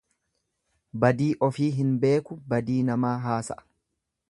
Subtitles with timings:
[1.03, 3.61] Badii ofii hin beeku badii namaa haas'a.